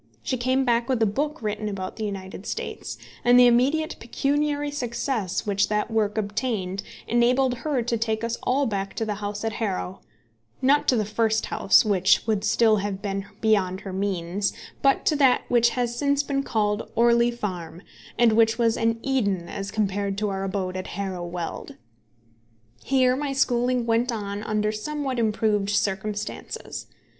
[0.23, 4.71] She came back with a book written about the United States, and the immediate pecuniary
[4.71, 9.43] success which that work obtained enabled her to take us all back to the house
[9.43, 10.01] at Harrow,
[10.59, 15.15] not to the first house, which would still have been beyond her means, but to
[15.17, 17.83] that which has since been called Orley Farm,
[18.17, 21.75] and which was an Eden as compared to our abode at Harrow Weald.
[22.83, 26.87] Here my schooling went on under somewhat improved circumstances.